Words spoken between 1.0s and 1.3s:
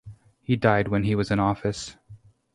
he was